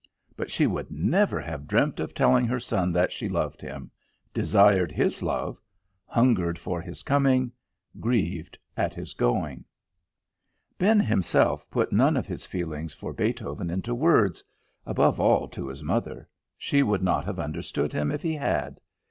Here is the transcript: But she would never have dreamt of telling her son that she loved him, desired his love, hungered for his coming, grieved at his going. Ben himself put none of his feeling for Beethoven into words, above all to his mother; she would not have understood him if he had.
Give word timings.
But 0.35 0.49
she 0.49 0.65
would 0.65 0.89
never 0.89 1.39
have 1.39 1.67
dreamt 1.67 1.99
of 1.99 2.15
telling 2.15 2.47
her 2.47 2.59
son 2.59 2.91
that 2.93 3.11
she 3.11 3.29
loved 3.29 3.61
him, 3.61 3.91
desired 4.33 4.91
his 4.91 5.21
love, 5.21 5.61
hungered 6.07 6.57
for 6.57 6.81
his 6.81 7.03
coming, 7.03 7.51
grieved 7.99 8.57
at 8.75 8.95
his 8.95 9.13
going. 9.13 9.63
Ben 10.79 10.99
himself 10.99 11.69
put 11.69 11.91
none 11.93 12.17
of 12.17 12.25
his 12.25 12.47
feeling 12.47 12.87
for 12.87 13.13
Beethoven 13.13 13.69
into 13.69 13.93
words, 13.93 14.43
above 14.87 15.19
all 15.19 15.47
to 15.49 15.67
his 15.67 15.83
mother; 15.83 16.27
she 16.57 16.81
would 16.81 17.03
not 17.03 17.23
have 17.25 17.37
understood 17.39 17.93
him 17.93 18.09
if 18.09 18.23
he 18.23 18.33
had. 18.33 18.81